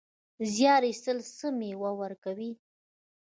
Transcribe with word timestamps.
زیار 0.53 0.81
ایستل 0.89 1.17
څه 1.37 1.47
مېوه 1.57 1.91
ورکوي؟ 2.01 2.51